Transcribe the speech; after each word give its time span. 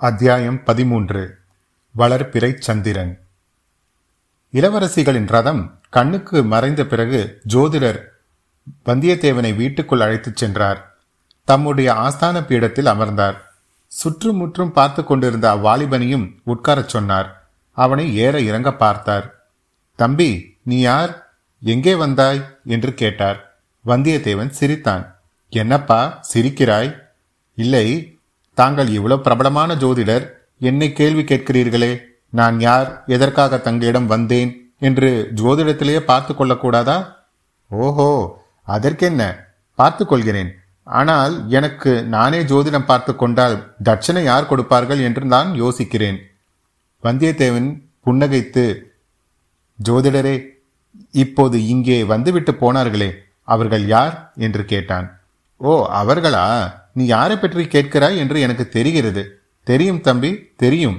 அத்தியாயம் 0.00 0.64
பதிமூன்று. 0.64 1.38
வளர்பிறை 1.98 2.58
சந்திரன். 2.58 3.20
இளவரசிகளின் 4.52 5.26
ரதம் 5.26 5.80
கண்ணுக்கு 5.90 6.44
மறைந்த 6.44 6.86
பிறகு 6.86 7.40
ஜோதிடர் 7.48 8.04
வந்தியத்தேவனை 8.84 9.56
வீட்டுக்குள் 9.56 10.00
அழைத்துச் 10.00 10.36
சென்றார். 10.36 10.96
தம்முடைய 11.44 11.92
ஆஸ்தான 11.92 12.46
பீடத்தில் 12.46 12.86
அமர்ந்தார். 12.86 13.54
சுற்றுமுற்றும் 13.86 14.72
பார்த்து 14.72 15.04
கொண்டிருந்த 15.04 15.54
அவ்வாலிபனையும் 15.54 16.38
உட்காரச் 16.46 16.88
சொன்னார். 16.88 17.48
அவனை 17.72 18.16
ஏற 18.16 18.40
இறங்க 18.40 18.72
பார்த்தார். 18.72 19.46
தம்பி 19.96 20.56
நீ 20.62 20.78
யார்? 20.78 21.34
எங்கே 21.60 21.94
வந்தாய்? 21.94 22.58
என்று 22.64 22.94
கேட்டார். 22.94 23.58
வந்தியத்தேவன் 23.86 24.48
சிரித்தான். 24.48 25.18
என்னப்பா 25.50 26.20
சிரிக்கிறாய்? 26.34 27.00
இல்லை 27.54 28.14
தாங்கள் 28.60 28.88
இவ்வளவு 28.98 29.24
பிரபலமான 29.26 29.70
ஜோதிடர் 29.82 30.24
என்னை 30.68 30.88
கேள்வி 31.00 31.22
கேட்கிறீர்களே. 31.22 31.92
நான் 32.38 32.56
யார் 32.60 32.88
எதற்காக 33.14 33.58
தங்களிடம் 33.66 34.08
வந்தேன் 34.14 34.50
என்று 34.88 35.10
ஜோதிடத்திலேயே 35.40 36.00
பார்த்து 36.10 36.32
கொள்ளக்கூடாதா? 36.34 36.96
ஓஹோ 37.70 38.08
அதற்கென்ன? 38.68 39.22
பார்த்து 39.78 40.02
கொள்கிறேன். 40.06 40.50
ஆனால் 40.86 41.34
எனக்கு 41.58 41.90
நானே 42.14 42.40
ஜோதிடம் 42.50 42.86
பார்த்து 42.90 43.12
கொண்டால் 43.16 43.56
தட்சணை 43.88 44.22
யார் 44.28 44.50
கொடுப்பார்கள் 44.50 45.00
என்று 45.08 45.22
நான் 45.34 45.50
யோசிக்கிறேன். 45.62 46.18
வந்தியத்தேவன் 47.04 47.68
புன்னகைத்து 48.06 48.64
ஜோதிடரே 49.78 50.36
இப்போது 51.22 51.56
இங்கே 51.72 51.98
வந்துவிட்டு 52.12 52.52
போனார்களே 52.62 53.10
அவர்கள் 53.48 53.84
யார்? 53.94 54.14
என்று 54.46 54.62
கேட்டான். 54.72 55.06
ஓ 55.60 55.72
அவர்களா? 56.00 56.44
நீ 56.96 57.04
யாரை 57.06 57.36
பற்றி 57.36 57.64
கேட்கிறாய் 57.74 58.16
என்று 58.22 58.38
எனக்கு 58.46 58.64
தெரிகிறது. 58.68 59.22
தெரியும் 59.66 60.02
தம்பி 60.06 60.30
தெரியும். 60.62 60.98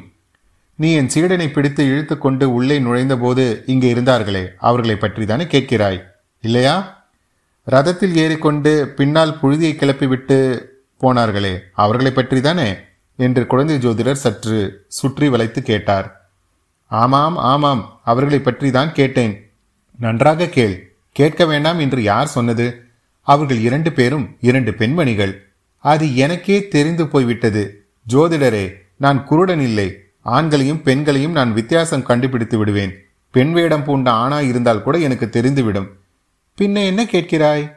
நீ 0.80 0.90
என் 1.00 1.12
சீடனை 1.14 1.48
பிடித்து 1.52 1.82
இழுத்து 1.86 2.16
கொண்டு 2.18 2.46
உள்ளே 2.54 2.78
நுழைந்தபோது 2.80 3.44
இங்கே 3.74 3.90
இருந்தார்களே 3.94 4.44
அவர்களை 4.68 4.96
பற்றி 4.98 5.26
தானே 5.26 5.46
கேட்கிறாய் 5.54 6.00
இல்லையா? 6.44 6.76
ரதத்தில் 7.68 8.16
ஏறிக்கொண்டு 8.24 8.72
பின்னால் 8.98 9.38
புழுதியை 9.42 9.74
கிளப்பிவிட்டு 9.76 10.38
போனார்களே 11.02 11.54
அவர்களை 11.84 12.12
பற்றி 12.12 12.40
தானே 12.42 12.70
என்று 13.20 13.44
குழந்தை 13.52 13.76
ஜோதிடர் 13.78 14.24
சற்று 14.24 14.60
சுற்றி 15.00 15.28
வளைத்து 15.30 15.62
கேட்டார். 15.62 16.08
ஆமாம் 16.92 17.38
ஆமாம் 17.52 17.84
அவர்களை 18.04 18.40
பற்றி 18.40 18.70
தான் 18.72 18.92
கேட்டேன். 19.00 19.34
நன்றாக 20.00 20.48
கேள் 20.56 20.76
கேட்க 21.16 21.46
வேண்டாம் 21.46 21.80
என்று 21.80 22.02
யார் 22.04 22.34
சொன்னது? 22.36 22.68
அவர்கள் 23.28 23.60
இரண்டு 23.68 23.90
பேரும் 23.98 24.26
இரண்டு 24.50 24.72
பெண்மணிகள். 24.74 25.34
அது 25.82 26.16
எனக்கே 26.16 26.68
தெரிந்து 26.68 27.08
போய்விட்டது. 27.08 27.86
ஜோதிடரே 28.10 28.72
நான் 28.98 29.24
குருடன் 29.24 29.60
இல்லை. 29.60 29.98
ஆண்களையும் 30.26 30.82
பெண்களையும் 30.82 31.32
நான் 31.32 31.54
வித்தியாசம் 31.54 32.04
கண்டுபிடித்து 32.04 32.58
விடுவேன். 32.58 32.94
பெண் 33.32 33.52
வேடம் 33.52 33.84
பூண்ட 33.84 34.12
ஆணா 34.12 34.42
இருந்தால் 34.42 34.84
கூட 34.84 34.98
எனக்கு 34.98 35.30
தெரிந்துவிடும். 35.32 35.88
பின்ன 36.58 36.86
என்ன 36.86 37.04
கேட்கிறாய்? 37.04 37.72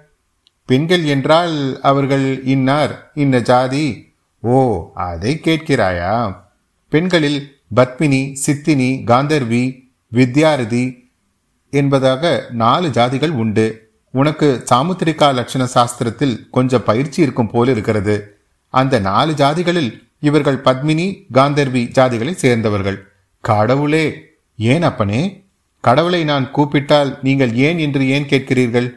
பெண்கள் 0.67 1.05
என்றால் 1.05 1.79
அவர்கள் 1.83 2.43
இன்னார் 2.45 3.11
இன்ன 3.15 3.41
ஜாதி? 3.41 4.13
ஓ 4.41 4.91
அதை 4.95 5.41
கேட்கிறாயா? 5.45 6.37
பெண்களில் 6.89 7.57
பத்மினி 7.77 8.37
சித்தினி 8.47 9.03
காந்தர்வி 9.05 9.91
வித்யாரதி 10.13 11.11
என்பதாக 11.71 12.47
நாலு 12.51 12.89
ஜாதிகள் 12.89 13.29
உண்டு. 13.29 13.84
உனக்கு 14.15 14.65
சாமுத்திரிகா 14.73 15.29
லட்சண 15.39 15.67
சாஸ்திரத்தில் 15.75 16.51
கொஞ்சம் 16.51 16.85
பயிற்சி 16.85 17.23
இருக்கும் 17.23 17.51
போல 17.51 17.71
இருக்கிறது. 17.71 18.39
அந்த 18.69 18.99
நாலு 18.99 19.33
ஜாதிகளில் 19.33 20.09
இவர்கள் 20.21 20.61
பத்மினி 20.61 21.27
காந்தர்வி 21.33 21.91
ஜாதிகளை 21.91 22.31
சேர்ந்தவர்கள். 22.31 23.09
கடவுளே 23.41 24.23
ஏன் 24.57 24.83
அப்பனே? 24.83 25.45
கடவுளை 25.81 26.25
நான் 26.25 26.51
கூப்பிட்டால் 26.51 27.19
நீங்கள் 27.23 27.55
ஏன் 27.55 27.79
என்று 27.79 28.09
ஏன் 28.09 28.27
கேட்கிறீர்கள்? 28.27 28.91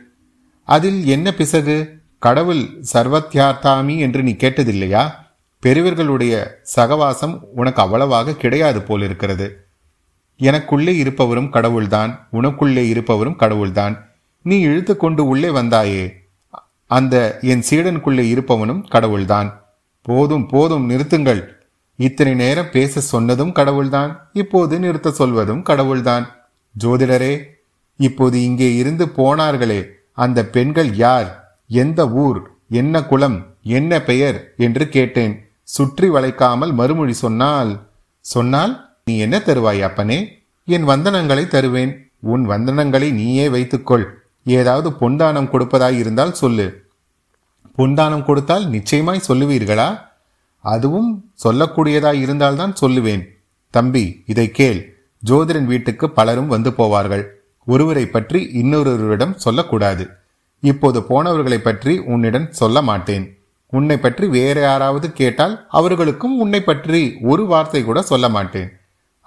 அதில் 0.63 1.05
என்ன 1.05 1.33
பிசகு? 1.33 1.99
கடவுள் 2.19 2.63
சர்வத்தியார்த்தாமி 2.93 3.97
என்று 3.97 4.23
நீ 4.23 4.31
கேட்டதில்லையா? 4.31 5.11
பெரியவர்களுடைய 5.59 6.61
சகவாசம் 6.75 7.39
உனக்கு 7.55 7.81
அவ்வளவாக 7.81 8.35
கிடையாது 8.35 8.81
போல் 8.81 9.01
இருக்கிறது. 9.01 9.65
எனக்குள்ளே 10.39 10.87
இருப்பவரும் 10.87 11.49
கடவுள்தான் 11.49 12.27
உனக்குள்ளே 12.33 12.87
இருப்பவரும் 12.87 13.35
கடவுள்தான். 13.35 14.06
நீ 14.49 14.59
இழுத்து 14.59 14.97
கொண்டு 14.97 15.27
உள்ளே 15.27 15.49
வந்தாயே. 15.49 16.11
அந்த 16.85 17.39
என் 17.41 17.63
சீடனுக்குள்ளே 17.69 18.23
இருப்பவனும் 18.33 18.87
கடவுள்தான். 18.87 19.61
போதும் 20.01 20.47
போதும் 20.47 20.89
நிறுத்துங்கள். 20.89 21.41
இத்தனை 21.95 22.33
நேரம் 22.33 22.71
பேச 22.71 23.01
சொன்னதும் 23.01 23.51
கடவுள்தான். 23.51 24.29
இப்போது 24.33 24.79
நிறுத்த 24.79 25.11
சொல்வதும் 25.11 25.61
கடவுள்தான். 25.61 26.25
ஜோதிடரே 26.79 27.43
இப்போது 27.97 28.43
இங்கே 28.43 28.75
இருந்து 28.75 29.05
போனார்களே 29.05 29.85
அந்த 30.13 30.45
பெண்கள் 30.45 30.95
யார்? 30.95 31.59
எந்த 31.67 32.09
ஊர்? 32.09 32.51
என்ன 32.69 33.03
குலம்? 33.03 33.45
என்ன 33.63 34.01
பெயர்? 34.01 34.53
என்று 34.57 34.89
கேட்டேன். 34.89 35.33
சுற்றி 35.63 36.09
வளைக்காமல் 36.09 36.73
மறுமொழி 36.73 37.13
சொன்னால் 37.13 37.71
சொன்னால் 38.19 38.73
நீ 39.05 39.17
என்ன 39.17 39.37
தருவாய் 39.37 39.81
அப்பனே? 39.81 40.41
என் 40.65 40.87
வந்தனங்களை 40.87 41.47
தருவேன். 41.47 42.11
உன் 42.19 42.49
வந்தனங்களை 42.49 43.11
நீயே 43.11 43.49
வைத்துக்கொள். 43.49 44.16
ஏதாவது 44.55 44.89
பொன்தானம் 44.93 45.49
கொடுப்பதாய் 45.51 45.97
இருந்தால் 46.01 46.33
சொல்லு. 46.33 46.67
பொன்தானம் 47.77 48.23
கொடுத்தால் 48.23 48.65
நிச்சயமாய் 48.67 49.27
சொல்லுவீர்களா? 49.27 49.89
அதுவும் 50.63 51.09
சொல்லக்கூடியதாய் 51.43 52.19
இருந்தால்தான் 52.19 52.73
சொல்லுவேன். 52.81 53.23
தம்பி 53.73 54.23
இதை 54.25 54.47
கேள். 54.51 54.79
ஜோதிடன் 55.23 55.65
வீட்டுக்கு 55.65 56.05
பலரும் 56.09 56.47
வந்து 56.47 56.69
போவார்கள். 56.69 57.23
ஒருவரை 57.67 58.05
பற்றி 58.07 58.39
இன்னொருவரிடம் 58.61 59.35
சொல்லக்கூடாது. 59.35 60.03
இப்போது 60.63 60.99
போனவர்களை 61.01 61.59
பற்றி 61.61 61.93
உன்னிடம் 61.99 62.47
சொல்ல 62.51 62.81
மாட்டேன். 62.81 63.25
உன்னை 63.73 63.97
பற்றி 63.97 64.27
வேற 64.27 64.57
யாராவது 64.61 65.07
கேட்டால் 65.11 65.55
அவர்களுக்கும் 65.69 66.35
உன்னை 66.39 66.61
பற்றி 66.63 67.01
ஒரு 67.21 67.45
வார்த்தை 67.45 67.81
கூட 67.83 68.01
சொல்ல 68.01 68.29
மாட்டேன். 68.29 68.69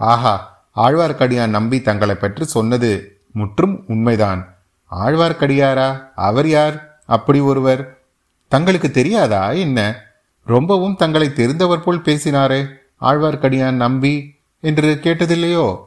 ஆஹா 0.01 0.35
ஆழ்வார்க்கடியான் 0.77 1.57
நம்பி 1.57 1.79
தங்களை 1.81 2.15
பற்றி 2.15 2.45
சொன்னது 2.45 2.91
முற்றும் 3.33 3.85
உண்மைதான். 3.87 4.41
ஆழ்வார்க்கடியாரா? 4.91 6.13
அவர் 6.15 6.49
யார்? 6.49 7.01
அப்படி 7.07 7.41
ஒருவர். 7.41 7.99
தங்களுக்கு 8.49 8.91
தெரியாதா? 8.91 9.51
என்ன? 9.51 10.03
ரொம்பவும் 10.45 10.97
தங்களை 10.97 11.29
தெரிந்தவர் 11.29 11.83
போல் 11.83 12.01
பேசினாரே 12.01 12.67
ஆழ்வார்க்கடியான் 13.01 13.71
நம்பி 13.71 14.35
என்று 14.61 15.01
கேட்டதில்லையோ? 15.03 15.81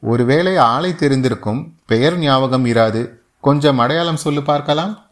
ஒருவேளை 0.00 0.56
ஆளை 0.56 0.92
தெரிந்திருக்கும் 0.92 1.70
பெயர் 1.86 2.18
ஞாபகம் 2.18 2.66
இராது. 2.66 3.08
கொஞ்சம் 3.40 3.78
அடையாளம் 3.78 4.16
சொல்லு 4.16 4.42
பார்க்கலாம். 4.42 5.04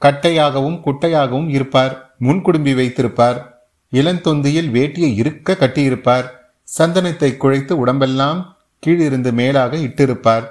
கட்டையாகவும் 0.00 0.80
குட்டையாகவும் 0.80 1.48
இருப்பார். 1.48 2.14
முன்குடும்பி 2.20 2.74
வைத்திருப்பார். 2.74 3.50
இளந்தொந்தியில் 3.92 4.70
வேட்டியை 4.70 5.14
இருக்க 5.14 5.56
கட்டியிருப்பார். 5.60 6.30
சந்தனத்தை 6.78 7.36
குழைத்து 7.36 7.72
உடம்பெல்லாம் 7.72 8.56
கீழிருந்து 8.78 9.32
மேலாக 9.32 9.76
இட்டிருப்பார். 9.76 10.46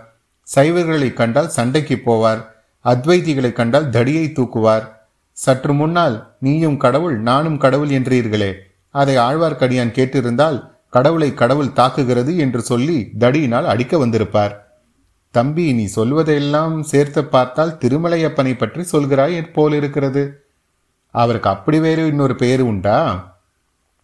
சைவர்களை 0.48 1.14
கண்டால் 1.14 1.50
சண்டைக்கு 1.50 1.96
போவார். 2.06 2.42
அத்வைதிகளை 2.86 3.52
கண்டால் 3.52 3.90
தடியை 3.90 4.26
தூக்குவார். 4.28 4.86
சற்று 5.38 5.74
முன்னால் 5.74 6.16
நீயும் 6.40 6.78
கடவுள் 6.78 7.20
நானும் 7.20 7.58
கடவுள் 7.58 7.90
என்றீர்களே. 7.90 8.52
அதை 8.96 9.16
ஆழ்வார்க்கடியான் 9.18 9.96
கேட்டிருந்தால் 9.98 10.58
கடவுளை 10.90 11.34
கடவுள் 11.34 11.76
தாக்குகிறது 11.76 12.32
என்று 12.38 12.62
சொல்லி 12.62 12.98
தடியினால் 13.20 13.68
அடிக்க 13.74 13.98
வந்திருப்பார். 13.98 14.54
தம்பி 15.36 15.66
நீ 15.74 15.86
சொல்வதையெல்லாம் 15.96 16.76
சேர்த்து 16.82 17.22
பார்த்தால் 17.26 17.78
திருமலையப்பனை 17.82 18.54
பற்றி 18.58 18.84
சொல்கிறாய் 18.92 19.38
போல் 19.54 19.74
இருக்கிறது 19.74 20.24
அவருக்கு 21.16 21.50
அப்படி 21.50 21.80
வேறு 21.80 22.04
இன்னொரு 22.08 22.36
பெயர் 22.36 22.62
உண்டா? 22.62 22.98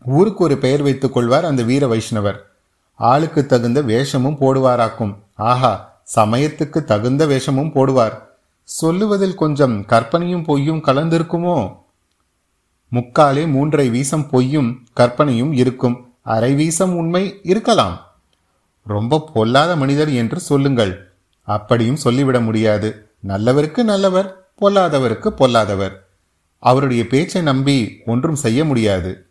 ஊருக்கு 0.06 0.42
ஒரு 0.44 0.58
பெயர் 0.58 0.82
வைத்துக் 0.82 1.14
கொள்வார் 1.14 1.46
அந்த 1.46 1.62
வீர 1.64 1.84
வைஷ்ணவர். 1.88 2.40
ஆளுக்கு 3.00 3.46
தகுந்த 3.46 3.82
வேஷமும் 3.82 4.40
போடுவாராக்கும். 4.42 5.14
ஆஹா 5.36 5.74
சமயத்துக்கு 6.16 6.84
தகுந்த 6.84 7.26
வேஷமும் 7.26 7.74
போடுவார். 7.74 8.26
சொல்லுவதில் 8.64 9.36
கொஞ்சம் 9.36 9.86
கற்பனையும் 9.86 10.44
பொய்யும் 10.44 10.84
கலந்திருக்குமோ? 10.84 11.76
முக்காலே 12.92 13.48
மூன்றை 13.48 13.90
வீசம் 13.90 14.30
பொய்யும் 14.30 14.88
கற்பனையும் 14.94 15.54
இருக்கும். 15.54 16.14
அரை 16.22 16.54
வீசம் 16.54 16.96
உண்மை 16.96 17.40
இருக்கலாம். 17.44 18.00
ரொம்ப 18.86 19.30
பொல்லாத 19.34 19.76
மனிதர் 19.76 20.10
என்று 20.10 20.40
சொல்லுங்கள். 20.40 21.12
அப்படியும் 21.44 21.96
சொல்லிவிட 21.96 22.40
முடியாது. 22.40 23.10
நல்லவருக்கு 23.28 23.84
நல்லவர் 23.84 24.50
பொல்லாதவருக்கு 24.62 25.28
பொல்லாதவர். 25.28 26.08
அவருடைய 26.60 27.08
பேச்சை 27.08 27.42
நம்பி 27.42 28.02
ஒன்றும் 28.06 28.36
செய்ய 28.36 28.66
முடியாது. 28.66 29.26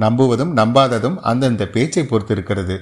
நம்புவதும் 0.00 0.56
நம்பாததும் 0.56 1.16
அந்தந்த 1.16 1.66
பேச்சை 1.66 2.02
பொறுத்திருக்கிறது. 2.02 2.78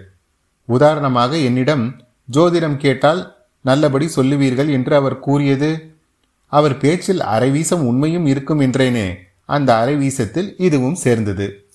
உதாரணமாக 0.64 1.37
என்னிடம் 1.37 2.00
ஜோதிடம் 2.31 2.77
கேட்டால் 2.77 3.37
நல்லபடி 3.61 4.06
சொல்லுவீர்கள் 4.06 4.71
என்று 4.71 4.94
அவர் 4.94 5.19
கூறியது 5.19 5.99
அவர் 6.47 6.77
பேச்சில் 6.77 7.21
அரைவீசம் 7.21 7.81
உண்மையும் 7.81 8.27
இருக்கும் 8.27 8.61
என்றேனே 8.61 9.19
அந்த 9.44 9.85
அரைவீசத்தில் 9.85 10.55
இதுவும் 10.56 10.94
சேர்ந்தது. 10.94 11.69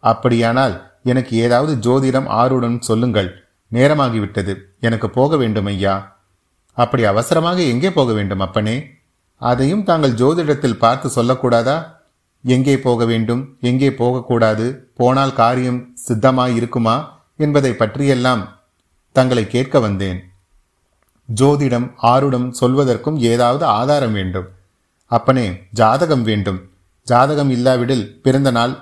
அப்படியானால் 0.00 0.94
எனக்கு 1.02 1.36
ஏதாவது 1.36 1.74
ஜோதிடம் 1.76 2.26
ஆர்வம் 2.26 2.80
சொல்லுங்கள் 2.80 3.44
நேரமாகிவிட்டது 3.72 4.54
எனக்கு 4.80 5.10
போக 5.10 5.36
வேண்டும் 5.36 5.66
ஐயா. 5.66 6.18
அப்படி 6.72 7.04
அவசரமாக 7.04 7.62
எங்கே 7.62 7.90
போக 7.90 8.12
வேண்டும் 8.12 8.40
அப்பனே? 8.40 8.94
அதையும் 9.36 9.82
தாங்கள் 9.82 10.10
ஜோதிடத்தில் 10.10 10.78
பார்த்து 10.78 11.22
சொல்லக்கூடாதா? 11.22 11.94
எங்கே 12.42 12.78
போக 12.78 13.04
வேண்டும் 13.04 13.56
எங்கே 13.60 13.94
போகக்கூடாது 13.94 14.92
போனால் 14.94 15.32
காரியம் 15.32 15.96
சித்தமாய் 16.08 16.54
இருக்குமா 16.54 17.24
என்பதை 17.36 17.72
பற்றியெல்லாம் 17.72 18.55
தங்களை 19.16 19.46
கேட்க 19.46 19.80
வந்தேன். 19.80 20.30
ஜோதிடம் 21.40 21.94
ஆருடம் 22.02 22.54
சொல்வதற்கும் 22.60 23.16
ஏதாவது 23.18 23.64
ஆதாரம் 23.64 24.12
வேண்டும். 24.12 24.48
அப்பனே 25.06 25.62
ஜாதகம் 25.70 26.22
வேண்டும். 26.22 26.70
ஜாதகம் 27.02 27.50
இல்லாவிடில் 27.50 28.20
பிறந்த 28.22 28.50
நாள் 28.50 28.76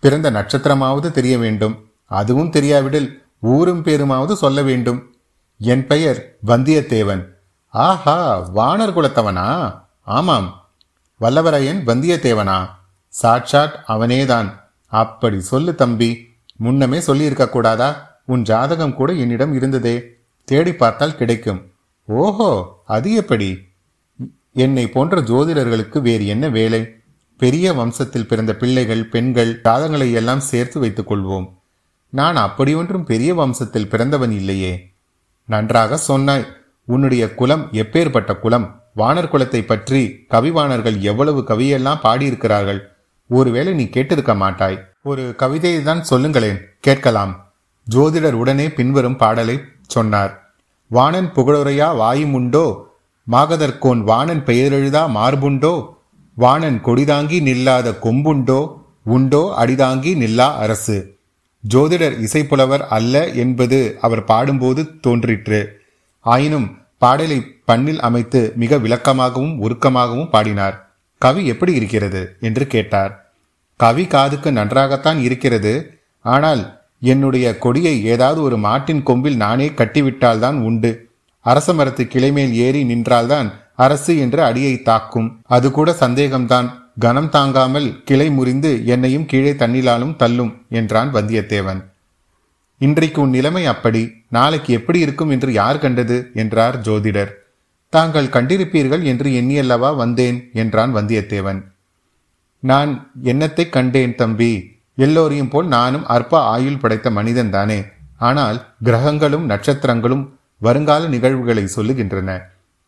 பிறந்த 0.00 0.30
நட்சத்திரமாவது 0.30 1.10
தெரிய 1.10 1.38
வேண்டும். 1.38 1.90
அதுவும் 2.06 2.50
தெரியாவிடில் 2.50 3.22
ஊரும் 3.40 3.82
பேருமாவது 3.82 4.32
சொல்ல 4.32 4.62
வேண்டும். 4.62 5.14
என் 5.58 5.86
பெயர் 5.86 6.36
வந்தியத்தேவன். 6.46 7.26
ஆஹா 7.68 8.48
வானர் 8.56 8.92
குலத்தவனா? 8.92 9.80
ஆமாம். 10.02 10.68
வல்லவரையன் 11.20 11.84
வந்தியத்தேவனா? 11.86 12.68
சாட்சாட் 13.22 13.72
அவனேதான். 13.88 14.60
அப்படி 14.86 15.40
சொல்லு 15.40 15.74
தம்பி. 15.74 16.28
முன்னமே 16.56 17.00
சொல்லியிருக்க 17.00 17.48
கூடாதா 17.48 18.09
உன் 18.32 18.42
ஜாதகம் 18.42 18.94
கூட 18.94 19.12
என்னிடம் 19.12 19.52
இருந்ததே. 19.54 19.96
தேடி 20.44 20.72
பார்த்தால் 20.74 21.16
கிடைக்கும். 21.16 21.60
ஓஹோ 22.04 22.82
அது 22.86 23.12
எப்படி? 23.12 23.50
என்னை 24.52 24.88
போன்ற 24.88 25.20
ஜோதிடர்களுக்கு 25.20 26.00
வேறு 26.00 26.26
என்ன 26.26 26.48
வேலை? 26.48 26.94
பெரிய 27.36 27.72
வம்சத்தில் 27.72 28.26
பிறந்த 28.26 28.56
பிள்ளைகள் 28.56 29.02
பெண்கள் 29.04 29.60
ஜாதங்களை 29.64 30.12
எல்லாம் 30.12 30.40
சேர்த்து 30.40 30.80
வைத்துக் 30.80 31.12
கொள்வோம். 31.12 31.48
நான் 32.08 32.36
அப்படியொன்றும் 32.36 33.04
பெரிய 33.04 33.34
வம்சத்தில் 33.34 33.88
பிறந்தவன் 33.88 34.30
இல்லையே. 34.30 34.72
நன்றாக 35.44 35.96
சொன்னாய். 35.96 36.46
உன்னுடைய 36.84 37.34
குலம் 37.34 37.68
எப்பேற்பட்ட 37.72 38.32
குலம்? 38.38 38.82
வானர் 38.96 39.30
குலத்தை 39.32 39.60
பற்றி 39.66 40.26
கவிவாணர்கள் 40.30 40.98
எவ்வளவு 41.00 41.40
கவியெல்லாம் 41.48 42.02
பாடியிருக்கிறார்கள்? 42.02 42.80
ஒருவேளை 43.28 43.72
நீ 43.72 43.84
கேட்டிருக்க 43.84 44.36
மாட்டாய். 44.36 44.82
ஒரு 45.02 45.34
கவிதையை 45.38 45.82
தான் 45.82 46.02
சொல்லுங்களேன். 46.04 46.58
கேட்கலாம். 46.80 47.49
ஜோதிடர் 47.94 48.32
உடனே 48.32 48.70
பின்வரும் 48.70 49.16
பாடலை 49.16 49.60
சொன்னார். 49.86 50.54
வாணன் 50.88 51.32
புகழுரையா 51.36 51.96
வாயுமுண்டோ? 51.96 52.84
மாகதற்கோன் 53.30 54.00
வாணன் 54.00 54.44
பெயரெழுதா 54.44 55.06
மார்புண்டோ? 55.06 55.86
வாணன் 56.34 56.80
கொடிதாங்கி 56.84 57.40
நில்லாத 57.40 57.94
கொம்புண்டோ? 58.02 58.76
உண்டோ 59.04 59.54
அடிதாங்கி 59.58 60.16
நில்லா 60.16 60.56
அரசு? 60.56 61.18
ஜோதிடர் 61.68 62.18
இசைப்புலவர் 62.18 62.80
அல்ல 62.88 63.26
என்பது 63.28 63.98
அவர் 64.00 64.24
பாடும்போது 64.24 65.00
தோன்றிற்று. 65.00 65.80
ஆயினும் 66.20 66.78
பாடலை 66.98 67.56
பண்ணில் 67.64 68.00
அமைத்து 68.00 68.52
மிக 68.56 68.76
விளக்கமாகவும் 68.76 69.62
உருக்கமாகவும் 69.62 70.30
பாடினார். 70.30 70.94
கவி 71.18 71.46
எப்படி 71.46 71.74
இருக்கிறது? 71.74 72.36
என்று 72.40 72.66
கேட்டார். 72.66 73.32
கவி 73.76 74.06
காதுக்கு 74.06 74.52
நன்றாகத்தான் 74.52 75.18
இருக்கிறது. 75.18 76.00
ஆனால் 76.22 76.79
என்னுடைய 77.02 77.58
கொடியை 77.58 78.04
ஏதாவது 78.04 78.42
ஒரு 78.42 78.56
மாட்டின் 78.56 79.02
கொம்பில் 79.02 79.36
நானே 79.36 79.68
கட்டிவிட்டால்தான் 79.68 80.58
உண்டு. 80.60 81.10
அரச 81.40 81.72
மரத்து 81.72 82.04
கிளைமேல் 82.04 82.52
ஏறி 82.52 82.84
நின்றால்தான் 82.84 83.52
அரசு 83.76 84.18
என்று 84.18 84.42
அடியை 84.42 84.82
தாக்கும். 84.82 85.40
அது 85.46 85.70
கூட 85.70 85.96
சந்தேகம்தான். 86.00 86.68
கனம் 86.98 87.28
தாங்காமல் 87.28 88.04
கிளை 88.04 88.30
முறிந்து 88.30 88.84
என்னையும் 88.84 89.26
கீழே 89.26 89.52
தண்ணிலாலும் 89.52 90.16
தள்ளும் 90.16 90.62
என்றான் 90.68 91.14
வந்தியத்தேவன். 91.14 91.84
இன்றைக்கு 92.78 93.20
உன் 93.20 93.30
நிலைமை 93.30 93.66
அப்படி. 93.66 94.12
நாளைக்கு 94.28 94.72
எப்படி 94.72 94.98
இருக்கும் 94.98 95.30
என்று 95.30 95.52
யார் 95.52 95.78
கண்டது? 95.78 96.30
என்றார் 96.34 96.80
ஜோதிடர். 96.80 97.32
தாங்கள் 97.88 98.26
கண்டிருப்பீர்கள் 98.26 99.02
என்று 99.02 99.30
எண்ணியல்லவா 99.30 99.96
வந்தேன் 99.96 100.50
என்றான் 100.52 100.94
வந்தியத்தேவன். 100.94 101.62
நான் 102.58 103.10
என்னத்தை 103.24 103.68
கண்டேன் 103.68 104.14
தம்பி? 104.14 104.79
எல்லோரையும் 105.00 105.48
போல் 105.48 105.66
நானும் 105.66 106.06
அற்ப 106.06 106.40
ஆயுள் 106.54 106.76
படைத்த 106.76 107.10
மனிதன் 107.10 107.50
தானே. 107.50 107.78
ஆனால் 108.18 108.58
கிரகங்களும் 108.82 109.48
நட்சத்திரங்களும் 109.50 110.24
வருங்கால 110.58 111.08
நிகழ்வுகளை 111.08 111.64
சொல்லுகின்றன. 111.76 112.30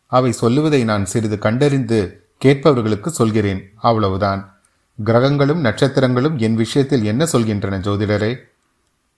அவை 0.07 0.31
சொல்லுவதை 0.31 0.83
நான் 0.83 1.05
சிறிது 1.05 1.37
கண்டறிந்து 1.37 1.99
கேட்பவர்களுக்கு 2.45 3.07
சொல்கிறேன். 3.07 3.61
அவ்வளவுதான். 3.75 4.41
கிரகங்களும் 5.03 5.63
நட்சத்திரங்களும் 5.65 6.35
என் 6.37 6.55
விஷயத்தில் 6.55 7.03
என்ன 7.03 7.27
சொல்கின்றன 7.31 7.79
ஜோதிடரே? 7.87 8.33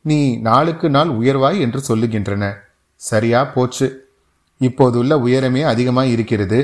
நீ 0.02 0.38
நாளுக்கு 0.38 0.90
நாள் 0.90 1.08
உயர்வாய் 1.08 1.60
என்று 1.60 1.82
சொல்லுகின்றன. 1.88 2.54
சரியா 2.96 3.42
போச்சு. 3.46 3.88
இப்போதுள்ள 4.58 5.16
உயரமே 5.18 5.62
அதிகமாய் 5.62 6.12
இருக்கிறது. 6.12 6.60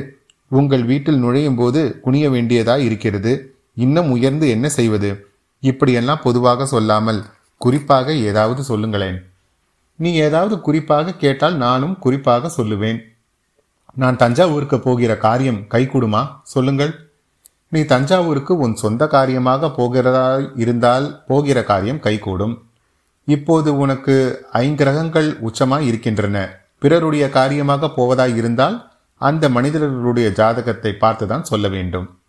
உங்கள் 0.47 0.83
வீட்டில் 0.83 1.19
நுழையும் 1.19 1.55
போது 1.55 1.99
குனிய 2.01 2.29
வேண்டியதாய் 2.29 2.87
இருக்கிறது. 2.89 3.33
இன்னும் 3.75 4.11
உயர்ந்து 4.11 4.49
என்ன 4.49 4.69
செய்வது? 4.69 5.11
இப்படியெல்லாம் 5.61 6.21
பொதுவாக 6.23 6.65
சொல்லாமல் 6.65 7.25
குறிப்பாக 7.57 8.13
ஏதாவது 8.13 8.63
சொல்லுங்களேன். 8.63 9.29
நீ 9.95 10.13
ஏதாவது 10.13 10.61
குறிப்பாக 10.61 11.13
கேட்டால் 11.13 11.55
நானும் 11.55 11.99
குறிப்பாக 11.99 12.51
சொல்லுவேன். 12.57 12.99
நான் 13.93 14.17
தஞ்சாவூருக்கு 14.17 14.79
போகிற 14.79 15.17
காரியம் 15.17 15.65
கைகூடுமா? 15.69 16.27
சொல்லுங்கள். 16.43 17.09
நீ 17.69 17.81
தஞ்சாவூருக்கு 17.81 18.57
உன் 18.57 18.75
சொந்த 18.75 19.07
காரியமாக 19.07 19.71
போகிறதா 19.71 20.39
இருந்தால் 20.55 21.23
போகிற 21.27 21.63
காரியம் 21.63 21.99
கைகூடும். 21.99 22.63
இப்போது 23.25 23.77
உனக்கு 23.77 24.45
ஐங்கிரகங்கள் 24.53 25.39
உச்சமாய் 25.39 25.85
இருக்கின்றன. 25.85 26.59
பிறருடைய 26.79 27.29
காரியமாக 27.29 27.87
போவதாய் 27.87 28.35
இருந்தால் 28.35 28.91
அந்த 29.17 29.49
மனிதர்களுடைய 29.49 30.29
ஜாதகத்தை 30.29 30.95
பார்த்துதான் 30.99 31.41
சொல்ல 31.41 31.67
வேண்டும். 31.67 32.20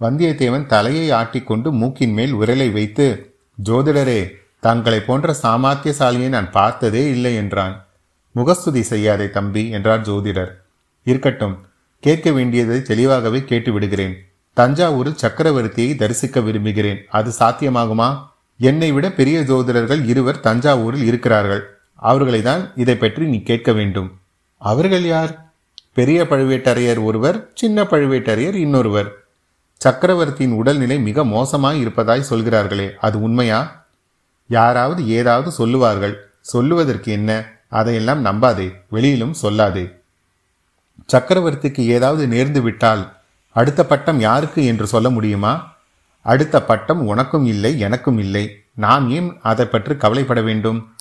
வந்தியத்தேவன் 0.00 0.66
தலையை 0.66 1.10
ஆட்டிக்கொண்டு 1.10 1.70
மூக்கின் 1.70 2.12
மேல் 2.12 2.34
விரலை 2.34 2.72
வைத்து 2.72 3.34
ஜோதிடரே 3.64 4.20
தங்களை 4.60 5.00
போன்ற 5.00 5.34
சாமாத்தியசாலியை 5.42 6.28
நான் 6.28 6.50
பார்த்ததே 6.50 7.08
இல்லை 7.08 7.34
என்றான். 7.34 7.86
முகஸ்துதி 8.32 8.82
செய்யாதே 8.82 9.30
தம்பி 9.30 9.68
என்றார் 9.68 10.00
ஜோதிடர். 10.00 10.52
இருக்கட்டும் 11.02 11.56
கேட்க 12.00 12.30
வேண்டியதை 12.30 12.82
தெளிவாகவே 12.82 13.44
கேட்டு 13.44 13.72
விடுகிறேன் 13.72 14.14
தஞ்சாவூரில் 14.56 15.20
சக்கரவர்த்தியை 15.22 15.96
தரிசிக்க 15.96 16.40
விரும்புகிறேன். 16.40 17.00
அது 17.08 17.32
சாத்தியமாகுமா? 17.38 18.08
என்னை 18.58 18.92
விட 18.92 19.06
பெரிய 19.10 19.40
ஜோதிடர்கள் 19.40 20.04
இருவர் 20.04 20.40
தஞ்சாவூரில் 20.40 21.04
இருக்கிறார்கள். 21.04 21.62
அவர்களை 21.94 22.42
தான் 22.42 22.72
இதை 22.76 22.96
பற்றி 22.96 23.26
நீ 23.26 23.42
கேட்க 23.42 23.72
வேண்டும். 23.72 24.08
அவர்கள் 24.56 25.04
யார்? 25.04 25.32
பெரிய 25.92 26.22
பழுவேட்டரையர் 26.24 27.04
ஒருவர் 27.04 27.50
சின்ன 27.54 27.82
பழுவேட்டரையர் 27.82 28.54
இன்னொருவர். 28.54 29.10
சக்கரவர்த்தியின் 29.80 30.54
உடல்நிலை 30.54 30.98
மிக 30.98 31.24
மோசமாய் 31.24 31.80
இருப்பதாய் 31.80 32.22
சொல்கிறார்களே 32.22 32.86
அது 33.00 33.22
உண்மையா? 33.22 33.86
யாராவது 34.48 35.08
ஏதாவது 35.08 35.50
சொல்லுவார்கள் 35.50 36.14
சொல்லுவதற்கு 36.40 37.12
என்ன? 37.12 37.30
அதையெல்லாம் 37.68 38.24
நம்பாதே 38.24 38.72
வெளியிலும் 38.88 39.34
சொல்லாதே. 39.42 39.84
சக்கரவர்த்திக்கு 41.12 41.80
ஏதாவது 41.80 42.26
நேர்ந்து 42.26 42.60
விட்டால் 42.62 43.02
அடுத்த 43.50 43.86
பட்டம் 43.86 44.20
யாருக்கு 44.20 44.64
என்று 44.64 44.86
சொல்ல 44.86 45.10
முடியுமா? 45.10 45.74
அடுத்த 46.22 46.62
பட்டம் 46.62 47.06
உனக்கும் 47.06 47.46
இல்லை 47.46 47.78
எனக்கும் 47.78 48.18
இல்லை. 48.18 48.44
நாம் 48.74 49.10
ஏன் 49.10 49.36
அதை 49.42 49.66
பற்றி 49.66 49.96
கவலைப்பட 49.96 50.40
வேண்டும்? 50.40 50.94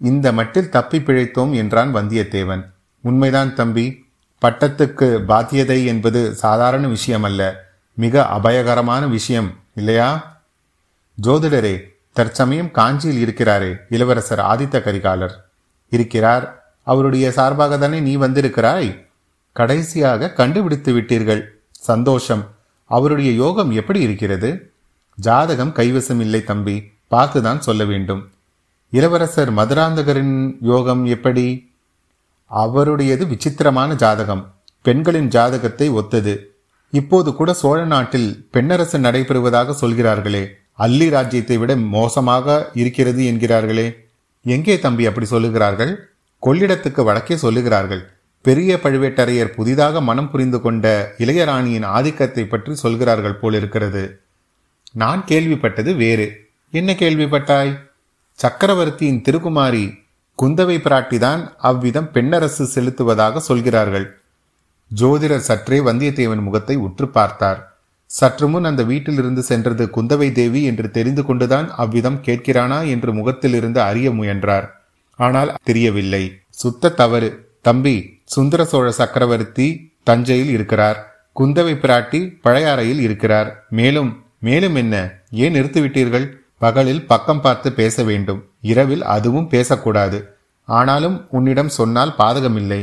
இந்த 0.00 0.32
மட்டில் 0.32 0.68
தப்பி 0.68 0.98
பிழைத்தோம் 0.98 1.52
என்றான் 1.54 1.94
வந்தியத்தேவன். 1.94 2.62
உண்மைதான் 3.00 3.54
தம்பி 3.54 4.04
பட்டத்துக்கு 4.42 5.08
பாத்தியதை 5.28 5.84
என்பது 5.84 6.34
சாதாரண 6.34 6.88
விஷயம் 6.88 7.22
அல்ல 7.22 7.70
மிக 7.94 8.26
அபயகரமான 8.26 9.06
விஷயம் 9.06 9.54
இல்லையா? 9.74 10.40
ஜோதிடரே 11.22 11.80
தற்சமயம் 12.12 12.70
காஞ்சியில் 12.70 13.20
இருக்கிறாரே 13.20 13.76
இளவரசர் 13.88 14.38
ஆதித்த 14.38 14.82
கரிகாலர். 14.82 15.32
இருக்கிறார். 15.90 16.74
அவருடைய 16.82 17.32
சார்பாக 17.32 17.78
தானே 17.78 18.00
நீ 18.00 18.16
வந்திருக்கிறாய்? 18.16 19.06
கடைசியாக 19.52 20.30
கண்டுபிடித்து 20.30 20.92
விட்டீர்கள். 20.92 21.42
சந்தோஷம். 21.70 22.50
அவருடைய 22.84 23.32
யோகம் 23.32 23.70
எப்படி 23.70 24.00
இருக்கிறது? 24.00 24.70
ஜாதகம் 25.14 25.74
கைவசம் 25.74 26.20
இல்லை 26.20 26.44
தம்பி. 26.44 26.90
பார்த்துதான் 27.10 27.58
சொல்ல 27.58 27.84
வேண்டும். 27.84 28.30
இளவரசர் 28.90 29.54
மதுராந்தகரின் 29.54 30.56
யோகம் 30.60 31.04
எப்படி? 31.04 31.72
அவருடையது 32.46 33.26
விசித்திரமான 33.26 33.94
ஜாதகம். 33.94 34.54
பெண்களின் 34.82 35.28
ஜாதகத்தை 35.28 35.88
ஒத்தது. 35.88 36.51
இப்போது 36.92 37.34
கூட 37.34 37.50
சோழ 37.52 37.84
நாட்டில் 37.84 38.30
பெண்ணரசு 38.54 38.98
நடைபெறுவதாக 39.06 39.70
சொல்கிறார்களே 39.70 40.42
அல்லி 40.84 41.06
ராஜ்யத்தை 41.10 41.56
விட 41.58 41.76
மோசமாக 41.76 42.70
இருக்கிறது 42.74 43.22
என்கிறார்களே. 43.32 43.86
எங்கே 44.44 44.78
தம்பி 44.78 45.06
அப்படி 45.06 45.26
சொல்லுகிறார்கள்? 45.30 45.92
கொள்ளிடத்துக்கு 46.42 47.02
வடக்கே 47.04 47.34
சொல்லுகிறார்கள். 47.34 48.02
பெரிய 48.42 48.78
பழுவேட்டரையர் 48.82 49.54
புதிதாக 49.56 50.00
மனம் 50.00 50.30
புரிந்து 50.30 50.60
கொண்ட 50.60 50.86
இளையராணியின் 51.18 51.86
ஆதிக்கத்தை 51.96 52.44
பற்றி 52.44 52.74
சொல்கிறார்கள் 52.74 53.40
போலிருக்கிறது 53.42 54.02
நான் 54.92 55.20
கேள்விப்பட்டது 55.28 55.90
வேறு. 55.96 56.26
என்ன 56.70 56.92
கேள்விப்பட்டாய்? 56.92 57.72
சக்கரவர்த்தியின் 58.38 59.22
திருக்குமாரி 59.28 59.84
குந்தவை 60.38 60.76
பிராட்டிதான் 60.86 61.42
அவ்விதம் 61.56 62.10
பெண்ணரசு 62.14 62.64
செலுத்துவதாக 62.74 63.36
சொல்கிறார்கள். 63.48 64.06
ஜோதிடர் 65.00 65.46
சற்றே 65.48 65.78
வந்தியத்தேவன் 65.78 66.42
முகத்தை 66.42 66.76
உற்று 66.76 67.08
பார்த்தார். 67.08 67.60
சற்று 68.06 68.48
முன் 68.48 68.64
அந்த 68.64 68.82
வீட்டிலிருந்து 68.82 69.42
சென்றது 69.42 69.90
குந்தவை 69.96 70.32
தேவி 70.32 70.62
என்று 70.62 70.90
தெரிந்து 70.90 71.24
கொண்டுதான் 71.24 71.70
அவ்விதம் 71.76 72.20
கேட்கிறானா 72.24 72.88
என்று 72.88 73.12
முகத்திலிருந்து 73.12 73.80
அறிய 73.80 74.10
முயன்றார். 74.10 74.66
ஆனால் 75.18 75.54
தெரியவில்லை. 75.64 76.24
சுத்த 76.48 76.88
தவறு. 76.88 77.30
தம்பி 77.60 78.20
சுந்தர 78.24 78.64
சோழ 78.64 78.90
சக்கரவர்த்தி 78.90 79.92
தஞ்சையில் 80.04 80.48
இருக்கிறார். 80.48 80.98
குந்தவை 81.40 81.74
பிராட்டி 81.74 82.20
பழையாறையில் 82.44 82.98
இருக்கிறார். 82.98 83.66
மேலும் 83.70 84.24
மேலும் 84.38 84.74
என்ன? 84.74 84.94
ஏன் 85.30 85.54
நிறுத்திவிட்டீர்கள்? 85.54 86.26
பகலில் 86.58 87.06
பக்கம் 87.06 87.40
பார்த்து 87.40 87.72
பேச 87.72 88.02
வேண்டும். 88.02 88.44
இரவில் 88.60 89.04
அதுவும் 89.04 89.48
பேசக்கூடாது. 89.48 90.36
ஆனாலும் 90.64 91.26
உன்னிடம் 91.30 91.68
சொன்னால் 91.68 92.14
பாதகமில்லை. 92.18 92.82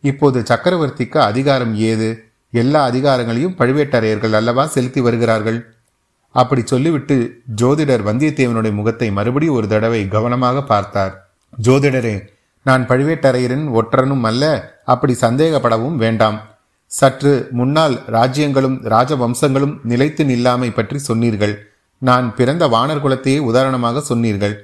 இப்போது 0.00 0.40
சக்கரவர்த்திக்கு 0.40 1.18
அதிகாரம் 1.18 1.74
ஏது? 1.74 2.08
எல்லா 2.50 2.90
அதிகாரங்களையும் 2.90 3.56
பழுவேட்டரையர்கள் 3.58 4.32
அல்லவா 4.32 4.66
செலுத்தி 4.66 5.00
வருகிறார்கள்? 5.00 5.74
அப்படி 6.30 6.62
சொல்லிவிட்டு 6.64 7.42
ஜோதிடர் 7.62 8.02
வந்தியத்தேவனுடைய 8.08 8.72
முகத்தை 8.72 9.10
மறுபடி 9.10 9.48
ஒரு 9.48 9.68
தடவை 9.68 10.08
கவனமாக 10.08 10.62
பார்த்தார். 10.62 11.34
ஜோதிடரே 11.62 12.28
நான் 12.62 12.86
பழுவேட்டரையரின் 12.86 13.66
ஒற்றனும் 13.78 14.22
அல்ல 14.22 14.44
அப்படி 14.84 15.16
சந்தேகப்படவும் 15.20 15.96
வேண்டாம். 15.96 16.38
சற்று 16.86 17.48
முன்னால் 17.50 18.02
ராஜ்யங்களும் 18.06 18.76
ராஜவம்சங்களும் 18.94 19.80
நிலைத்து 19.82 20.24
நில்லாமை 20.24 20.74
பற்றி 20.74 20.98
சொன்னீர்கள். 20.98 21.54
நான் 21.98 22.34
பிறந்த 22.34 22.68
வானர் 22.68 23.02
குலத்தையே 23.04 23.38
உதாரணமாக 23.38 24.00
சொன்னீர்கள். 24.00 24.54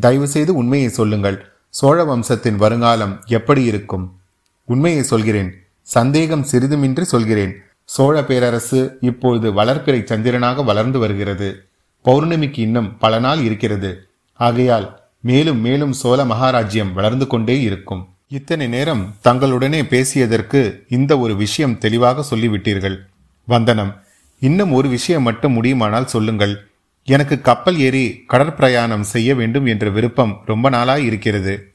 தயவு 0.00 0.28
செய்து 0.28 0.54
உண்மையை 0.54 0.88
சொல்லுங்கள். 0.88 1.38
சோழ 1.68 2.04
வம்சத்தின் 2.04 2.56
வருங்காலம் 2.56 3.22
எப்படி 3.26 3.64
இருக்கும்? 3.64 4.21
உண்மையை 4.64 5.02
சொல்கிறேன் 5.02 5.54
சந்தேகம் 5.82 6.46
சிறிதுமின்றி 6.52 7.02
சொல்கிறேன். 7.02 7.54
சோழ 7.84 8.24
பேரரசு 8.24 8.98
இப்பொழுது 9.00 9.52
வளர்ப்பிறை 9.52 10.00
சந்திரனாக 10.02 10.64
வளர்ந்து 10.64 10.98
வருகிறது. 10.98 11.64
பௌர்ணமிக்கு 12.04 12.58
இன்னும் 12.58 12.98
பல 12.98 13.18
நாள் 13.18 13.40
இருக்கிறது. 13.40 14.08
ஆகையால் 14.34 15.00
மேலும் 15.20 15.58
மேலும் 15.58 15.92
சோழ 15.92 16.24
மகாராஜ்யம் 16.24 16.92
வளர்ந்து 16.92 17.26
கொண்டே 17.26 17.60
இருக்கும். 17.60 18.08
இத்தனை 18.28 18.66
நேரம் 18.66 19.14
தங்களுடனே 19.24 19.82
பேசியதற்கு 19.82 20.82
இந்த 20.88 21.18
ஒரு 21.18 21.36
விஷயம் 21.36 21.78
தெளிவாக 21.78 22.36
சொல்லிவிட்டீர்கள். 22.36 22.96
வந்தனம் 23.44 24.00
இன்னும் 24.38 24.72
ஒரு 24.72 24.88
விஷயம் 24.88 25.22
மட்டும் 25.22 25.52
முடியுமானால் 25.52 26.06
சொல்லுங்கள். 26.06 26.66
எனக்கு 27.04 27.40
கப்பல் 27.40 27.78
ஏறி 27.78 28.24
கடற்பிரயாணம் 28.28 29.00
செய்ய 29.00 29.34
வேண்டும் 29.34 29.66
என்ற 29.66 29.90
விருப்பம் 29.90 30.42
ரொம்ப 30.46 30.68
நாளாய் 30.68 31.04
இருக்கிறது. 31.04 31.72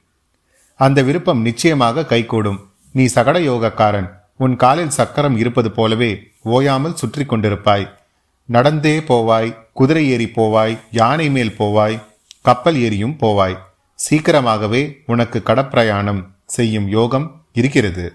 அந்த 0.76 1.02
விருப்பம் 1.02 1.42
நிச்சயமாக 1.42 2.06
கைகூடும். 2.06 2.70
நீ 2.98 3.04
சகட 3.16 3.38
யோகக்காரன். 3.50 4.08
உன் 4.44 4.56
காலில் 4.56 4.96
சக்கரம் 4.98 5.36
இருப்பது 5.42 5.70
போலவே 5.78 6.12
ஓயாமல் 6.56 7.00
சுற்றி 7.02 7.24
கொண்டிருப்பாய். 7.24 7.86
நடந்தே 8.50 8.94
போவாய் 9.10 9.50
குதிரை 9.80 10.04
ஏறி 10.14 10.28
போவாய் 10.38 10.76
யானை 11.00 11.28
மேல் 11.36 11.54
போவாய் 11.60 11.98
கப்பல் 12.42 12.78
ஏறியும் 12.86 13.16
போவாய். 13.24 13.56
சீக்கிரமாகவே 14.00 14.82
உனக்கு 15.06 15.38
கடப்பிரயாணம் 15.50 16.22
செய்யும் 16.56 16.88
யோகம் 16.98 17.28
இருக்கிறது. 17.54 18.06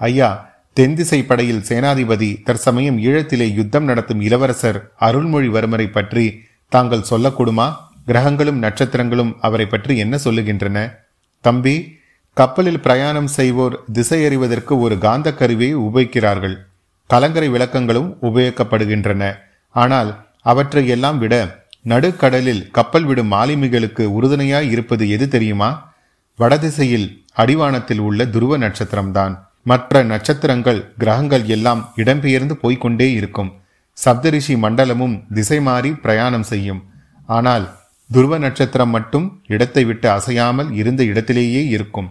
ஐயா 0.00 0.30
தென்திசை 0.76 1.20
படையில் 1.22 1.66
சேனாதிபதி 1.68 2.30
தற்சமயம் 2.48 2.98
ஈழத்திலே 3.06 3.46
யுத்தம் 3.58 3.86
நடத்தும் 3.90 4.20
இளவரசர் 4.20 4.78
அருள்மொழிவர்மரை 5.06 5.86
பற்றி 5.92 6.26
தாங்கள் 6.72 7.08
சொல்லக்கூடுமா? 7.10 7.68
கிரகங்களும் 8.06 8.62
நட்சத்திரங்களும் 8.62 9.32
அவரை 9.46 9.66
பற்றி 9.66 9.94
என்ன 10.04 10.14
சொல்லுகின்றன? 10.24 10.78
தம்பி 11.44 11.76
கப்பலில் 12.38 12.82
பிரயாணம் 12.84 13.28
செய்வோர் 13.36 13.74
திசையறிவதற்கு 13.96 14.74
ஒரு 14.84 14.96
காந்த 15.04 15.28
கருவியை 15.38 15.76
உபயோகிக்கிறார்கள். 15.86 16.56
கலங்கரை 17.10 17.48
விளக்கங்களும் 17.54 18.10
உபயோகிக்கப்படுகின்றன. 18.28 19.22
ஆனால் 19.74 20.10
அவற்றை 20.50 20.82
எல்லாம் 20.94 21.18
விட 21.22 21.34
நடுக்கடலில் 21.92 22.62
கப்பல் 22.76 23.06
விடும் 23.08 23.32
மாலுமிகளுக்கு 23.34 24.04
உறுதுணையாய் 24.16 24.68
இருப்பது 24.74 25.04
எது 25.16 25.26
தெரியுமா? 25.34 25.70
வடதிசையில் 26.38 27.06
அடிவானத்தில் 27.42 28.02
உள்ள 28.08 28.26
துருவ 28.34 28.58
நட்சத்திரம்தான். 28.64 29.34
மற்ற 29.70 30.02
நட்சத்திரங்கள் 30.12 30.80
கிரகங்கள் 31.02 31.44
எல்லாம் 31.56 31.82
இடம்பெயர்ந்து 32.02 32.54
போய்கொண்டே 32.62 33.08
இருக்கும். 33.18 33.50
சப்தரிஷி 33.98 34.54
மண்டலமும் 34.64 35.16
திசை 35.38 35.58
மாறி 35.68 35.90
பிரயாணம் 36.04 36.46
செய்யும். 36.52 36.80
ஆனால் 37.28 37.66
துருவ 38.10 38.34
நட்சத்திரம் 38.44 38.94
மட்டும் 38.96 39.26
இடத்தை 39.54 39.82
விட்டு 39.88 40.08
அசையாமல் 40.18 40.70
இருந்த 40.80 41.02
இடத்திலேயே 41.10 41.62
இருக்கும். 41.76 42.08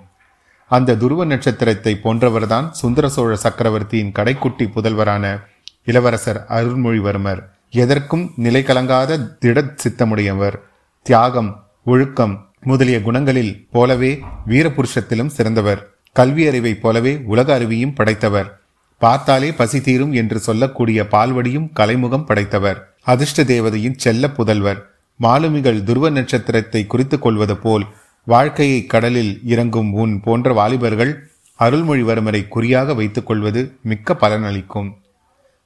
அந்த 0.69 0.95
துருவ 0.95 1.25
நட்சத்திரத்தை 1.25 1.99
போன்றவர்தான் 2.03 2.69
சுந்தர 2.69 3.09
சோழ 3.09 3.35
சக்கரவர்த்தியின் 3.35 4.11
கடைக்குட்டி 4.11 4.65
புதல்வரான 4.75 5.41
இளவரசர் 5.85 6.45
அருள்மொழிவர்மர். 6.49 7.41
எதற்கும் 7.69 8.31
நிலை 8.35 8.63
கலங்காத 8.63 9.37
திட 9.39 9.63
சித்தமுடையவர். 9.83 10.57
தியாகம் 11.01 11.65
ஒழுக்கம் 11.85 12.49
முதலிய 12.61 12.97
குணங்களில் 12.97 13.67
போலவே 13.71 14.23
வீரபுருஷத்திலும் 14.47 15.33
சிறந்தவர். 15.37 15.89
கல்வி 16.11 16.47
அறிவை 16.47 16.73
போலவே 16.75 17.21
உலக 17.25 17.59
அறிவியும் 17.59 17.95
படைத்தவர். 17.95 18.59
பார்த்தாலே 18.97 19.51
பசி 19.51 19.81
தீரும் 19.81 20.13
என்று 20.13 20.39
சொல்லக்கூடிய 20.39 21.07
பால்வடியும் 21.11 21.69
கலைமுகம் 21.75 22.25
படைத்தவர். 22.25 22.93
அதிர்ஷ்ட 23.03 23.43
தேவதையின் 23.43 23.97
செல்ல 23.97 24.27
புதல்வர். 24.27 24.81
மாலுமிகள் 25.19 25.83
துருவ 25.83 26.09
நட்சத்திரத்தை 26.09 26.85
குறித்துக் 26.85 27.21
கொள்வது 27.21 27.57
போல் 27.57 27.85
வாழ்க்கையை 28.31 28.85
கடலில் 28.85 29.33
இறங்கும் 29.43 29.93
உன் 29.93 30.19
போன்ற 30.19 30.53
வாலிபர்கள் 30.53 31.11
அருள்மொழிவர்மரை 31.59 32.47
குறியாக 32.47 32.93
வைத்துக் 32.93 33.25
கொள்வது 33.25 33.61
மிக்க 33.81 34.15
பலனளிக்கும். 34.21 34.89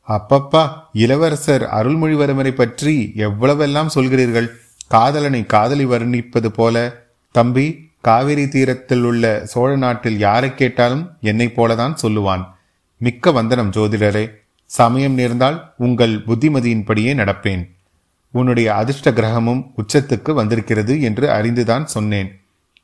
அப்பப்பா 0.08 0.63
இளவரசர் 0.94 1.63
அருள்மொழிவர்மரை 1.63 2.51
பற்றி 2.51 3.13
எவ்வளவெல்லாம் 3.15 3.94
சொல்கிறீர்கள்? 3.96 4.50
காதலனை 4.88 5.46
காதலி 5.46 5.86
வர்ணிப்பது 5.86 6.48
போல. 6.48 6.75
தம்பி 7.32 7.65
காவிரி 8.01 8.48
தீரத்தில் 8.48 9.03
உள்ள 9.03 9.24
சோழ 9.46 9.75
நாட்டில் 9.75 10.18
யாரை 10.18 10.56
கேட்டாலும் 10.56 11.03
என்னை 11.22 11.48
போலதான் 11.56 11.96
சொல்லுவான். 12.01 12.44
மிக்க 12.98 13.32
வந்தனம் 13.32 13.72
ஜோதிடரே 13.72 14.25
சமயம் 14.65 15.13
நேர்ந்தால் 15.13 15.74
உங்கள் 15.77 16.15
புத்திமதியின்படியே 16.27 17.13
நடப்பேன். 17.22 17.63
உன்னுடைய 18.34 18.75
அதிர்ஷ்ட 18.75 19.12
கிரகமும் 19.12 19.63
உச்சத்துக்கு 19.77 20.34
வந்திருக்கிறது 20.34 21.01
என்று 21.01 21.30
அறிந்துதான் 21.30 21.86
சொன்னேன். 21.86 22.30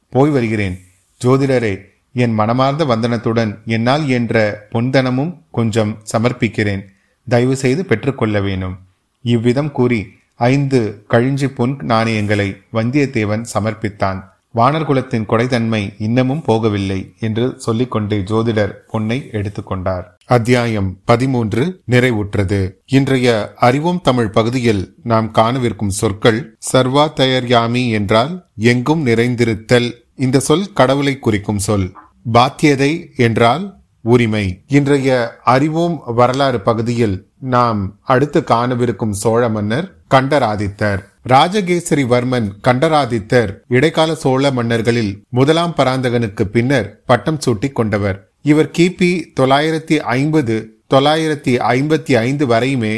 போய் 0.09 0.29
வருகிறேன். 0.29 0.79
ஜோதிடரே 1.23 1.81
என் 2.13 2.33
மனமார்ந்த 2.33 2.85
வந்தனத்துடன் 2.85 3.63
என்னால் 3.65 4.09
என்ற 4.09 4.67
பொன்தனமும் 4.71 5.37
கொஞ்சம் 5.51 5.97
சமர்ப்பிக்கிறேன். 6.11 6.85
தயவு 7.29 7.55
செய்து 7.55 7.85
பெற்றுக்கொள்ள 7.85 8.41
வேணும். 8.41 8.77
இவ்விதம் 9.21 9.71
கூறி 9.71 10.07
ஐந்து 10.35 11.05
கழிஞ்சி 11.09 11.47
பொன் 11.47 11.77
நாணயங்களை 11.83 12.61
வந்தியத்தேவன் 12.73 13.45
சமர்ப்பித்தான். 13.53 14.23
வானர்குலத்தின் 14.55 15.25
கொடைத்தன்மை 15.25 15.93
இன்னமும் 15.97 16.43
போகவில்லை 16.47 17.19
என்று 17.19 17.53
சொல்லிக்கொண்டு 17.57 18.17
ஜோதிடர் 18.17 18.71
பொன்னை 18.91 19.23
எடுத்துக்கொண்டார். 19.31 20.03
அத்தியாயம் 20.25 20.97
பதிமூன்று 21.05 21.81
நிறைவுற்றது. 21.91 22.71
இன்றைய 22.85 23.53
அறிவோம் 23.55 24.01
தமிழ் 24.01 24.29
பகுதியில் 24.29 24.95
நாம் 25.03 25.31
காணவிருக்கும் 25.31 25.89
சொற்கள் 25.89 26.57
சர்வா 26.73 27.07
தயர்யாமி 27.15 27.91
என்றால் 27.91 28.45
எங்கும் 28.55 29.05
நிறைந்திருத்தல். 29.05 29.91
இந்த 30.15 30.39
சொல் 30.39 30.73
கடவுளை 30.73 31.19
குறிக்கும் 31.19 31.59
சொல். 31.59 31.91
பாத்தியதை 32.33 33.15
என்றால் 33.15 33.75
உரிமை. 34.01 34.63
இன்றைய 34.67 35.37
அறிவோம் 35.43 36.01
வரலாறு 36.05 36.61
பகுதியில் 36.61 37.27
நாம் 37.39 37.99
அடுத்து 38.03 38.43
காணவிருக்கும் 38.43 39.13
சோழ 39.13 39.49
மன்னர் 39.49 39.95
கண்டராதித்தர். 40.11 40.99
ராஜகேசரி 41.31 42.03
வர்மன் 42.11 42.47
கண்டராதித்தர் 42.65 43.51
இடைக்கால 43.67 44.11
சோழ 44.15 44.51
மன்னர்களில் 44.51 45.13
முதலாம் 45.29 45.73
பராந்தகனுக்கு 45.77 46.43
பின்னர் 46.55 46.87
பட்டம் 47.05 47.39
சூட்டிக் 47.39 47.75
கொண்டவர். 47.75 48.17
இவர் 48.41 48.69
கிபி 48.77 49.09
தொள்ளாயிரத்தி 49.39 49.95
ஐம்பது 50.15 50.55
தொள்ளாயிரத்தி 50.93 51.53
ஐம்பத்தி 51.75 52.13
ஐந்து 52.17 52.45
வரையுமே 52.47 52.95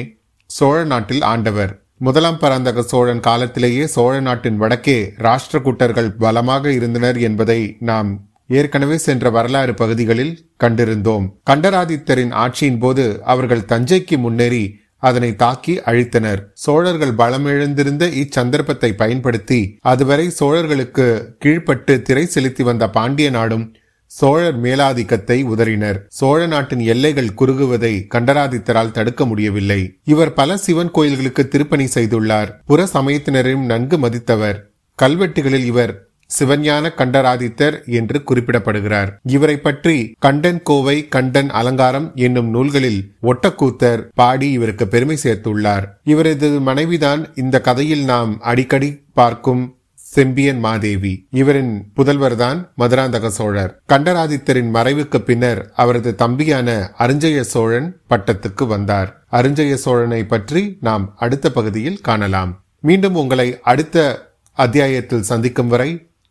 சோழ 0.49 0.83
நாட்டில் 0.83 1.23
ஆண்டவர். 1.31 1.71
முதலாம் 1.97 2.39
பராந்தக 2.39 2.81
சோழன் 2.81 3.19
காலத்திலேயே 3.19 3.87
சோழ 3.87 4.19
நாட்டின் 4.19 4.57
வடக்கே 4.57 4.99
ராஷ்டிரகூட்டர்கள் 5.17 6.11
பலமாக 6.17 6.71
இருந்தனர் 6.71 7.19
என்பதை 7.19 7.61
நாம் 7.79 8.11
ஏற்கனவே 8.59 8.97
சென்ற 9.07 9.29
வரலாறு 9.29 9.73
பகுதிகளில் 9.73 10.35
கண்டிருந்தோம். 10.63 11.25
கண்டராதித்தரின் 11.49 12.35
ஆட்சியின் 12.43 12.79
போது 12.79 13.07
அவர்கள் 13.23 13.67
தஞ்சைக்கு 13.73 14.17
முன்னேறி 14.17 14.63
அதனை 14.99 15.35
தாக்கி 15.35 15.79
அழித்தனர். 15.85 16.41
சோழர்கள் 16.53 17.13
பலமிழந்திருந்த 17.17 18.05
இச்சந்தர்ப்பத்தை 18.21 18.91
பயன்படுத்தி 18.91 19.77
அதுவரை 19.79 20.33
சோழர்களுக்கு 20.39 21.35
கீழ்ப்பட்டு 21.45 22.01
திரை 22.01 22.25
செலுத்தி 22.25 22.63
வந்த 22.63 22.89
பாண்டிய 22.89 23.29
நாடும் 23.29 23.75
சோழர் 24.05 24.61
மேலாதிக்கத்தை 24.61 25.43
உதறினர். 25.43 25.97
சோழ 26.07 26.47
நாட்டின் 26.47 26.79
எல்லைகள் 26.79 27.35
குறுகுவதை 27.37 27.93
கண்டராதித்தரால் 28.15 28.91
தடுக்க 28.91 29.25
முடியவில்லை. 29.25 29.81
இவர் 30.03 30.33
பல 30.33 30.57
சிவன் 30.57 30.91
கோயில்களுக்கு 30.91 31.47
திருப்பணி 31.47 31.87
செய்துள்ளார். 31.93 32.51
புற 32.65 32.87
சமயத்தினரையும் 32.93 33.65
நன்கு 33.65 33.97
மதித்தவர். 33.97 34.59
கல்வெட்டுகளில் 34.99 35.65
இவர் 35.65 36.08
சிவஞான 36.37 36.91
கண்டராதித்தர் 36.95 37.85
என்று 37.85 38.21
குறிப்பிடப்படுகிறார். 38.29 39.09
இவரை 39.23 39.57
பற்றி 39.57 40.13
கண்டன் 40.19 40.61
கோவை 40.63 41.07
கண்டன் 41.07 41.49
அலங்காரம் 41.49 42.11
என்னும் 42.15 42.49
நூல்களில் 42.49 43.01
ஒட்டக்கூத்தர் 43.21 44.07
பாடி 44.13 44.51
இவருக்கு 44.51 44.87
பெருமை 44.87 45.17
சேர்த்துள்ளார். 45.23 45.85
இவரது 46.03 46.49
மனைவிதான் 46.59 47.23
இந்த 47.35 47.61
கதையில் 47.61 48.03
நாம் 48.03 48.39
அடிக்கடி 48.41 49.03
பார்க்கும் 49.13 49.77
செம்பியன் 49.95 50.59
மாதேவி. 50.59 51.27
இவரின் 51.29 51.91
புதல்வர்தான் 51.95 52.59
மதுராந்தக 52.77 53.27
சோழர். 53.27 53.83
கண்டராதித்தரின் 53.89 54.71
மறைவுக்கு 54.73 55.17
பின்னர் 55.17 55.71
அவரது 55.75 56.15
தம்பியான 56.15 56.93
அருஞ்சய 56.97 57.43
சோழன் 57.43 58.01
பட்டத்துக்கு 58.09 58.67
வந்தார். 58.67 59.23
அருஞ்சய 59.29 59.77
சோழனை 59.77 60.23
பற்றி 60.23 60.77
நாம் 60.81 61.13
அடுத்த 61.15 61.51
பகுதியில் 61.51 62.01
காணலாம். 62.01 62.61
மீண்டும் 62.79 63.15
உங்களை 63.15 63.59
அடுத்த 63.61 64.27
அத்தியாயத்தில் 64.53 65.21
சந்திக்கும் 65.21 65.67
வரை 65.67 65.89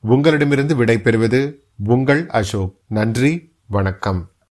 உங்களிடமிருந்து 0.08 0.84
விடைபெறுவது 0.84 1.54
உங்கள் 1.84 2.28
அசோக். 2.28 2.74
நன்றி 2.86 3.52
வணக்கம். 3.66 4.30